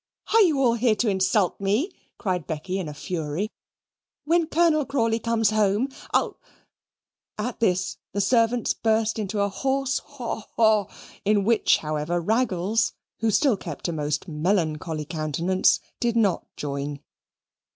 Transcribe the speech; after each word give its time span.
"Are 0.33 0.41
you 0.41 0.59
all 0.59 0.73
here 0.73 0.95
to 0.95 1.07
insult 1.09 1.61
me?" 1.61 1.91
cried 2.17 2.47
Becky 2.47 2.79
in 2.79 2.89
a 2.89 2.93
fury; 2.95 3.51
"when 4.25 4.47
Colonel 4.47 4.83
Crawley 4.83 5.19
comes 5.19 5.51
home 5.51 5.89
I'll" 6.11 6.39
At 7.47 7.59
this 7.59 7.97
the 8.11 8.19
servants 8.19 8.73
burst 8.73 9.19
into 9.19 9.41
a 9.41 9.49
horse 9.49 9.99
haw 9.99 10.45
haw, 10.57 10.87
in 11.23 11.43
which, 11.45 11.77
however, 11.77 12.19
Raggles, 12.19 12.93
who 13.19 13.29
still 13.29 13.57
kept 13.57 13.87
a 13.89 13.91
most 13.93 14.27
melancholy 14.27 15.05
countenance, 15.05 15.79
did 15.99 16.15
not 16.17 16.47
join. 16.57 17.01